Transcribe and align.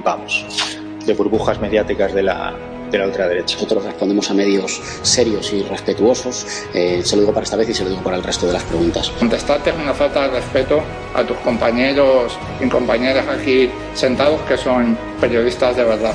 Participamos 0.00 0.78
de 1.04 1.14
burbujas 1.14 1.60
mediáticas 1.60 2.14
de 2.14 2.22
la, 2.22 2.54
de 2.90 2.98
la 2.98 3.06
ultraderecha. 3.06 3.56
Nosotros 3.56 3.84
respondemos 3.84 4.30
a 4.30 4.34
medios 4.34 4.80
serios 5.02 5.52
y 5.52 5.62
respetuosos. 5.62 6.46
Eh, 6.72 7.02
se 7.04 7.16
lo 7.16 7.22
digo 7.22 7.34
para 7.34 7.44
esta 7.44 7.56
vez 7.56 7.68
y 7.68 7.74
se 7.74 7.84
lo 7.84 7.90
digo 7.90 8.02
para 8.02 8.16
el 8.16 8.22
resto 8.22 8.46
de 8.46 8.52
las 8.52 8.62
preguntas. 8.62 9.10
Contestarte 9.18 9.70
es 9.70 9.76
una 9.76 9.92
falta 9.92 10.28
de 10.28 10.40
respeto 10.40 10.80
a 11.14 11.24
tus 11.24 11.36
compañeros 11.38 12.38
y 12.60 12.68
compañeras 12.68 13.26
aquí 13.28 13.68
sentados 13.94 14.40
que 14.42 14.56
son 14.56 14.96
periodistas 15.20 15.76
de 15.76 15.84
verdad. 15.84 16.14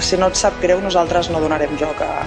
Si 0.00 0.16
no 0.18 0.28
et 0.28 0.36
sap 0.36 0.60
greu, 0.60 0.76
nosaltres 0.84 1.30
no 1.32 1.40
donarem 1.40 1.72
joc 1.80 2.02
a, 2.04 2.26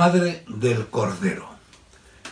Madre 0.00 0.44
del 0.48 0.86
cordero. 0.86 1.46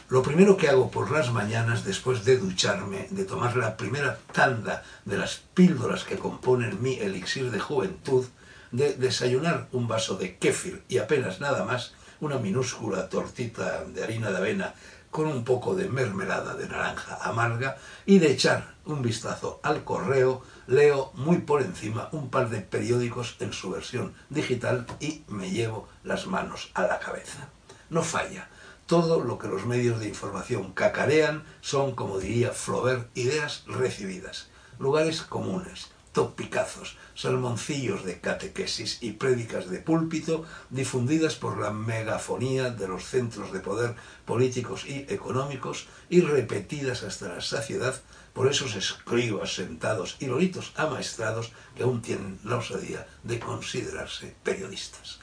Lo 0.09 0.23
primero 0.23 0.57
que 0.57 0.71
hago 0.71 0.91
por 0.91 1.11
las 1.11 1.31
mañanas, 1.35 1.85
después 1.85 2.25
de 2.25 2.39
ducharme, 2.39 3.09
de 3.11 3.27
tomar 3.27 3.59
la 3.59 3.77
primera 3.77 4.19
tanda 4.33 4.83
de 5.05 5.19
las 5.19 5.43
píldoras 5.53 6.05
que 6.05 6.17
componen 6.17 6.81
mi 6.81 6.95
elixir 6.95 7.51
de 7.51 7.61
juventud, 7.61 8.25
de 8.73 8.95
desayunar 8.95 9.69
un 9.73 9.87
vaso 9.87 10.17
de 10.17 10.39
kéfir 10.39 10.83
y 10.89 10.97
apenas 10.97 11.41
nada 11.41 11.63
más, 11.67 11.93
una 12.21 12.39
minúscula 12.39 13.11
tortita 13.11 13.85
de 13.85 14.03
harina 14.03 14.31
de 14.31 14.39
avena 14.39 14.75
con 15.11 15.27
un 15.27 15.45
poco 15.45 15.75
de 15.75 15.91
mermelada 15.91 16.55
de 16.55 16.69
naranja 16.69 17.19
amarga 17.21 17.77
y 18.07 18.19
de 18.19 18.33
echar 18.33 18.77
un 18.87 19.03
vistazo 19.03 19.61
al 19.63 19.85
correo, 19.85 20.41
leo 20.69 21.13
muy 21.17 21.37
por 21.41 21.61
encima 21.61 22.09
un 22.13 22.31
par 22.31 22.49
de 22.49 22.63
periódicos 22.63 23.37
en 23.41 23.53
su 23.53 23.69
versión 23.69 24.15
digital 24.31 24.87
y 25.01 25.23
me 25.29 25.51
llevo 25.51 25.87
las 26.03 26.27
manos 26.27 26.71
a 26.73 26.85
la 26.85 26.99
cabeza. 26.99 27.51
No 27.91 28.03
falla 28.03 28.49
todo 28.89 29.23
lo 29.23 29.39
que 29.39 29.49
los 29.49 29.67
medios 29.67 30.01
de 30.01 30.09
información 30.09 30.73
cacarean 30.73 31.45
son, 31.61 31.95
como 31.95 32.19
diría 32.19 32.53
Flaubert, 32.53 33.15
ideas 33.15 33.65
recibidas, 33.67 34.49
lugares 34.79 35.21
comunes, 35.21 35.91
topicazos, 36.13 36.97
salmoncillos 37.15 38.05
de 38.05 38.19
catequesis 38.19 38.99
y 39.03 39.13
prédicas 39.13 39.69
de 39.69 39.81
púlpito 39.81 40.47
difundidas 40.71 41.35
por 41.35 41.59
la 41.59 41.71
megafonía 41.71 42.71
de 42.71 42.89
los 42.89 43.05
centros 43.05 43.53
de 43.53 43.61
poder 43.61 43.95
políticos 44.25 44.87
y 44.87 45.05
económicos 45.09 45.87
y 46.09 46.23
repetidas 46.23 47.03
hasta 47.03 47.29
la 47.29 47.41
saciedad 47.43 48.01
por 48.33 48.49
esos 48.49 48.75
escribas 48.75 49.55
sentados 49.55 50.17
y 50.19 50.27
loritos 50.27 50.73
amaestrados 50.77 51.53
que 51.77 51.83
aún 51.83 52.01
tienen 52.01 52.39
la 52.43 52.57
osadía 52.57 53.07
de 53.23 53.39
considerarse 53.39 54.35
periodistas. 54.43 55.21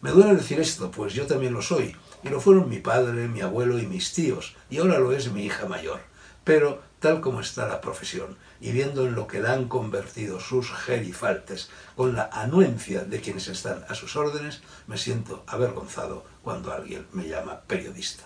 Me 0.00 0.10
duele 0.10 0.36
decir 0.36 0.60
esto, 0.60 0.90
pues 0.90 1.12
yo 1.12 1.26
también 1.26 1.52
lo 1.52 1.62
soy, 1.62 1.96
y 2.22 2.28
lo 2.28 2.40
fueron 2.40 2.68
mi 2.68 2.78
padre, 2.78 3.26
mi 3.26 3.40
abuelo 3.40 3.78
y 3.80 3.86
mis 3.86 4.12
tíos, 4.12 4.54
y 4.70 4.78
ahora 4.78 4.98
lo 4.98 5.12
es 5.12 5.32
mi 5.32 5.44
hija 5.44 5.66
mayor. 5.66 6.00
Pero, 6.44 6.82
tal 7.00 7.20
como 7.20 7.40
está 7.40 7.66
la 7.66 7.80
profesión, 7.80 8.36
y 8.60 8.70
viendo 8.70 9.06
en 9.06 9.14
lo 9.14 9.26
que 9.26 9.40
la 9.40 9.54
han 9.54 9.68
convertido 9.68 10.38
sus 10.40 10.70
gerifaltes, 10.70 11.70
con 11.96 12.14
la 12.14 12.30
anuencia 12.32 13.04
de 13.04 13.20
quienes 13.20 13.48
están 13.48 13.84
a 13.88 13.94
sus 13.94 14.14
órdenes, 14.14 14.62
me 14.86 14.98
siento 14.98 15.42
avergonzado 15.46 16.24
cuando 16.42 16.72
alguien 16.72 17.06
me 17.12 17.28
llama 17.28 17.60
periodista. 17.66 18.24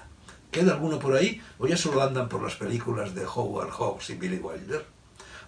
¿Queda 0.51 0.73
alguno 0.73 0.99
por 0.99 1.17
ahí? 1.17 1.41
¿O 1.59 1.67
ya 1.67 1.79
solo 1.79 2.03
andan 2.03 2.29
por 2.29 2.43
las 2.43 2.57
películas 2.57 3.15
de 3.15 3.25
Howard 3.25 3.71
Hawks 3.71 4.11
y 4.11 4.15
Billy 4.17 4.37
Wilder? 4.37 4.85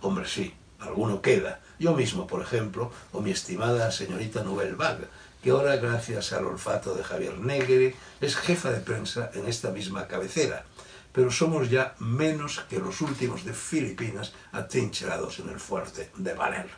Hombre, 0.00 0.26
sí, 0.26 0.54
alguno 0.80 1.20
queda. 1.20 1.60
Yo 1.78 1.92
mismo, 1.94 2.26
por 2.26 2.40
ejemplo, 2.40 2.90
o 3.12 3.20
mi 3.20 3.30
estimada 3.30 3.90
señorita 3.90 4.42
Nouvelle 4.42 4.74
Vague, 4.74 5.06
que 5.44 5.50
ahora, 5.50 5.76
gracias 5.76 6.32
al 6.32 6.46
olfato 6.46 6.94
de 6.94 7.04
Javier 7.04 7.38
Negre, 7.38 7.94
es 8.18 8.34
jefa 8.34 8.70
de 8.70 8.80
prensa 8.80 9.30
en 9.34 9.46
esta 9.46 9.70
misma 9.70 10.08
cabecera. 10.08 10.64
Pero 11.12 11.30
somos 11.30 11.68
ya 11.68 11.94
menos 11.98 12.64
que 12.70 12.78
los 12.78 13.02
últimos 13.02 13.44
de 13.44 13.52
Filipinas 13.52 14.32
atrincherados 14.52 15.40
en 15.40 15.50
el 15.50 15.60
fuerte 15.60 16.10
de 16.16 16.32
Valer. 16.32 16.70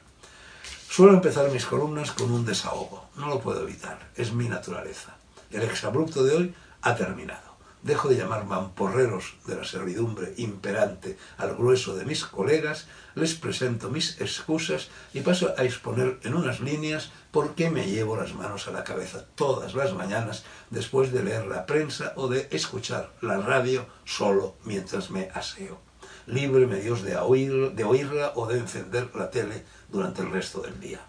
Suelo 0.90 1.12
empezar 1.12 1.48
mis 1.52 1.64
columnas 1.64 2.10
con 2.10 2.32
un 2.32 2.44
desahogo. 2.44 3.08
No 3.14 3.28
lo 3.28 3.40
puedo 3.40 3.62
evitar. 3.62 4.10
Es 4.16 4.32
mi 4.32 4.48
naturaleza. 4.48 5.16
El 5.52 5.62
exabrupto 5.62 6.24
de 6.24 6.34
hoy 6.34 6.54
ha 6.82 6.96
terminado. 6.96 7.55
Dejo 7.86 8.08
de 8.08 8.16
llamar 8.16 8.46
mamporreros 8.46 9.36
de 9.46 9.54
la 9.54 9.64
servidumbre 9.64 10.34
imperante 10.38 11.16
al 11.38 11.54
grueso 11.54 11.94
de 11.94 12.04
mis 12.04 12.24
colegas, 12.24 12.88
les 13.14 13.34
presento 13.34 13.90
mis 13.90 14.20
excusas 14.20 14.88
y 15.14 15.20
paso 15.20 15.54
a 15.56 15.62
exponer 15.62 16.18
en 16.24 16.34
unas 16.34 16.58
líneas 16.58 17.12
por 17.30 17.54
qué 17.54 17.70
me 17.70 17.86
llevo 17.86 18.16
las 18.16 18.34
manos 18.34 18.66
a 18.66 18.72
la 18.72 18.82
cabeza 18.82 19.26
todas 19.36 19.76
las 19.76 19.94
mañanas 19.94 20.42
después 20.70 21.12
de 21.12 21.22
leer 21.22 21.46
la 21.46 21.64
prensa 21.64 22.12
o 22.16 22.26
de 22.26 22.48
escuchar 22.50 23.12
la 23.20 23.38
radio 23.38 23.86
solo 24.04 24.56
mientras 24.64 25.12
me 25.12 25.30
aseo. 25.32 25.78
Líbreme 26.26 26.80
Dios 26.80 27.04
de, 27.04 27.16
oír, 27.16 27.70
de 27.70 27.84
oírla 27.84 28.32
o 28.34 28.48
de 28.48 28.58
encender 28.58 29.14
la 29.14 29.30
tele 29.30 29.62
durante 29.92 30.22
el 30.22 30.32
resto 30.32 30.60
del 30.60 30.80
día. 30.80 31.02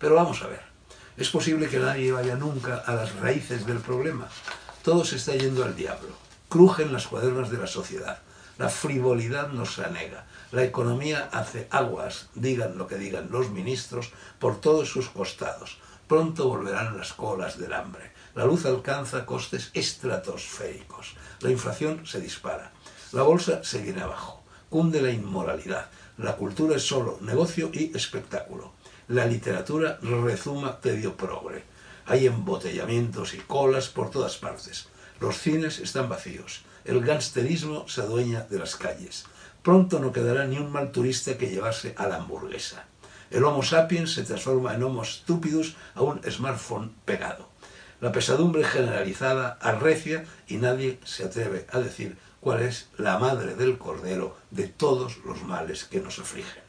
Pero 0.00 0.16
vamos 0.16 0.42
a 0.42 0.48
ver, 0.48 0.62
es 1.16 1.30
posible 1.30 1.68
que 1.68 1.78
nadie 1.78 2.10
vaya 2.10 2.34
nunca 2.34 2.78
a 2.78 2.96
las 2.96 3.14
raíces 3.20 3.64
del 3.66 3.78
problema. 3.78 4.26
Todo 4.82 5.04
se 5.04 5.14
está 5.14 5.32
yendo 5.36 5.64
al 5.64 5.76
diablo 5.76 6.23
crujen 6.54 6.92
las 6.92 7.08
cuadernas 7.08 7.50
de 7.50 7.58
la 7.58 7.66
sociedad. 7.66 8.20
La 8.58 8.68
frivolidad 8.68 9.48
nos 9.48 9.80
anega. 9.80 10.24
La 10.52 10.62
economía 10.62 11.28
hace 11.32 11.66
aguas, 11.68 12.28
digan 12.36 12.78
lo 12.78 12.86
que 12.86 12.96
digan 12.96 13.26
los 13.32 13.50
ministros, 13.50 14.12
por 14.38 14.60
todos 14.60 14.88
sus 14.88 15.08
costados. 15.08 15.78
Pronto 16.06 16.48
volverán 16.48 16.96
las 16.96 17.12
colas 17.12 17.58
del 17.58 17.72
hambre. 17.72 18.12
La 18.36 18.44
luz 18.44 18.66
alcanza 18.66 19.26
costes 19.26 19.72
estratosféricos. 19.74 21.16
La 21.40 21.50
inflación 21.50 22.06
se 22.06 22.20
dispara. 22.20 22.70
La 23.10 23.22
bolsa 23.22 23.64
se 23.64 23.82
viene 23.82 24.02
abajo. 24.02 24.44
Cunde 24.70 25.02
la 25.02 25.10
inmoralidad. 25.10 25.88
La 26.18 26.36
cultura 26.36 26.76
es 26.76 26.86
solo 26.86 27.18
negocio 27.20 27.72
y 27.72 27.90
espectáculo. 27.96 28.74
La 29.08 29.26
literatura 29.26 29.98
rezuma 30.00 30.78
tedio 30.78 31.16
progre. 31.16 31.64
Hay 32.06 32.28
embotellamientos 32.28 33.34
y 33.34 33.38
colas 33.38 33.88
por 33.88 34.10
todas 34.10 34.36
partes. 34.36 34.86
Los 35.20 35.38
cines 35.38 35.78
están 35.78 36.08
vacíos. 36.08 36.64
El 36.84 37.00
gangsterismo 37.00 37.88
se 37.88 38.02
adueña 38.02 38.40
de 38.42 38.58
las 38.58 38.76
calles. 38.76 39.24
Pronto 39.62 39.98
no 39.98 40.12
quedará 40.12 40.46
ni 40.46 40.58
un 40.58 40.70
mal 40.70 40.92
turista 40.92 41.38
que 41.38 41.48
llevarse 41.48 41.94
a 41.96 42.06
la 42.06 42.16
hamburguesa. 42.16 42.84
El 43.30 43.44
Homo 43.44 43.62
sapiens 43.62 44.12
se 44.12 44.24
transforma 44.24 44.74
en 44.74 44.82
Homo 44.82 45.04
stupidus 45.04 45.76
a 45.94 46.02
un 46.02 46.20
smartphone 46.30 46.94
pegado. 47.04 47.48
La 48.00 48.12
pesadumbre 48.12 48.64
generalizada 48.64 49.56
arrecia 49.60 50.24
y 50.46 50.56
nadie 50.56 50.98
se 51.04 51.24
atreve 51.24 51.66
a 51.70 51.78
decir 51.78 52.18
cuál 52.40 52.62
es 52.62 52.88
la 52.98 53.18
madre 53.18 53.54
del 53.54 53.78
cordero 53.78 54.36
de 54.50 54.68
todos 54.68 55.18
los 55.24 55.42
males 55.42 55.84
que 55.84 56.00
nos 56.00 56.18
afligen. 56.18 56.62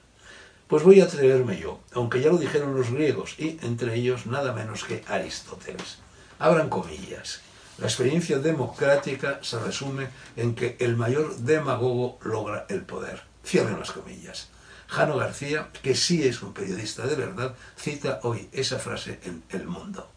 Pues 0.68 0.84
voy 0.84 1.02
a 1.02 1.04
atreverme 1.04 1.60
yo, 1.60 1.82
aunque 1.94 2.22
ya 2.22 2.30
lo 2.30 2.38
dijeron 2.38 2.76
los 2.76 2.90
griegos 2.90 3.36
y 3.38 3.60
entre 3.62 3.94
ellos 3.96 4.26
nada 4.26 4.54
menos 4.54 4.86
que 4.86 5.04
Aristóteles. 5.08 5.98
Abran 6.40 6.70
comillas. 6.70 7.42
La 7.78 7.88
experiencia 7.88 8.40
democrática 8.40 9.40
se 9.42 9.60
resume 9.60 10.08
en 10.38 10.56
que 10.56 10.78
el 10.80 10.96
mayor 10.96 11.36
demagogo 11.36 12.18
logra 12.24 12.66
el 12.70 12.84
poder. 12.84 13.24
Cierren 13.44 13.78
las 13.78 13.92
comillas. 13.92 14.50
Jano 14.88 15.18
García, 15.18 15.70
que 15.82 15.94
sí 15.94 16.24
es 16.24 16.42
un 16.42 16.54
periodista 16.54 17.06
de 17.06 17.16
verdad, 17.16 17.54
cita 17.76 18.22
hoy 18.24 18.48
esa 18.54 18.80
frase 18.80 19.20
en 19.24 19.44
El 19.50 19.68
Mundo. 19.68 20.10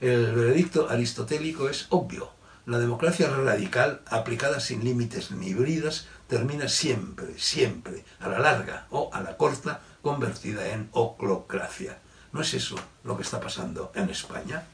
El 0.00 0.34
veredicto 0.34 0.90
aristotélico 0.90 1.70
es 1.70 1.86
obvio. 1.88 2.32
La 2.66 2.78
democracia 2.78 3.30
radical, 3.30 4.02
aplicada 4.06 4.60
sin 4.60 4.84
límites 4.84 5.30
ni 5.30 5.54
bridas, 5.54 6.06
termina 6.28 6.68
siempre, 6.68 7.38
siempre, 7.38 8.04
a 8.18 8.28
la 8.28 8.40
larga 8.40 8.86
o 8.90 9.08
a 9.14 9.22
la 9.22 9.38
corta, 9.38 9.80
convertida 10.02 10.68
en 10.68 10.90
oclocracia. 10.92 11.98
¿No 12.32 12.42
es 12.42 12.52
eso 12.52 12.76
lo 13.04 13.16
que 13.16 13.22
está 13.22 13.40
pasando 13.40 13.90
en 13.94 14.10
España? 14.10 14.64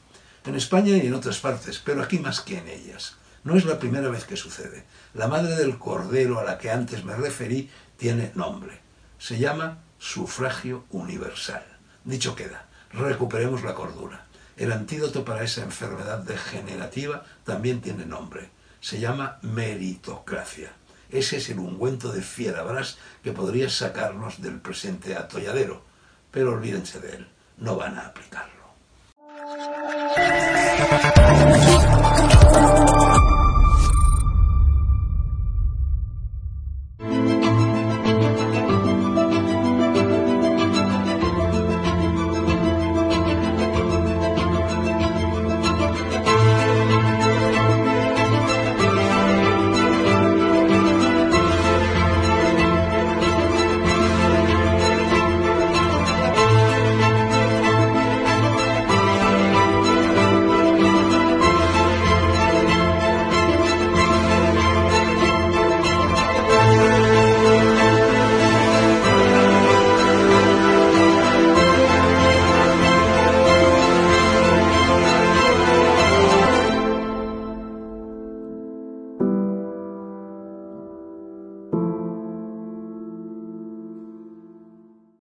En 0.47 0.55
España 0.55 0.95
y 0.97 1.07
en 1.07 1.13
otras 1.13 1.39
partes, 1.39 1.81
pero 1.83 2.01
aquí 2.01 2.19
más 2.19 2.41
que 2.41 2.57
en 2.57 2.67
ellas. 2.67 3.15
No 3.43 3.55
es 3.55 3.65
la 3.65 3.79
primera 3.79 4.09
vez 4.09 4.25
que 4.25 4.35
sucede. 4.35 4.83
La 5.13 5.27
madre 5.27 5.55
del 5.55 5.77
cordero 5.77 6.39
a 6.39 6.43
la 6.43 6.57
que 6.57 6.71
antes 6.71 7.05
me 7.05 7.15
referí 7.15 7.69
tiene 7.97 8.31
nombre. 8.35 8.79
Se 9.19 9.39
llama 9.39 9.79
sufragio 9.99 10.85
universal. 10.89 11.63
Dicho 12.03 12.35
queda, 12.35 12.67
recuperemos 12.91 13.63
la 13.63 13.73
cordura. 13.73 14.25
El 14.57 14.71
antídoto 14.71 15.23
para 15.23 15.43
esa 15.43 15.63
enfermedad 15.63 16.19
degenerativa 16.19 17.23
también 17.43 17.81
tiene 17.81 18.05
nombre. 18.05 18.49
Se 18.81 18.99
llama 18.99 19.39
meritocracia. 19.41 20.71
Ese 21.09 21.37
es 21.37 21.49
el 21.49 21.59
ungüento 21.59 22.11
de 22.11 22.21
fierabras 22.21 22.97
que 23.23 23.31
podría 23.31 23.69
sacarnos 23.69 24.41
del 24.41 24.59
presente 24.59 25.15
atolladero. 25.15 25.83
Pero 26.31 26.53
olvídense 26.53 26.99
de 26.99 27.15
él, 27.17 27.27
no 27.57 27.75
van 27.75 27.97
a 27.97 28.07
aplicarlo. 28.07 28.66